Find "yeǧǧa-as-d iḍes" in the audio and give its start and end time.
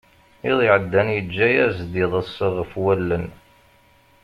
1.17-2.33